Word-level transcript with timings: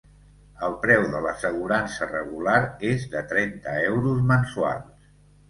El 0.67 0.71
preu 0.85 1.03
de 1.11 1.19
l'assegurança 1.25 2.07
regular 2.13 2.57
és 2.93 3.07
de 3.13 3.23
trenta 3.35 3.77
euros 3.93 4.27
mensuals. 4.35 5.15